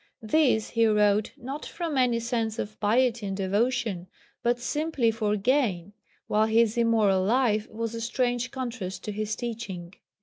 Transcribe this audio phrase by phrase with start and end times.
[0.23, 4.07] These he wrote, not from any sense of piety and devotion,
[4.41, 5.93] but simply for gain,
[6.25, 9.93] while his immoral life was a strange contrast to his teaching.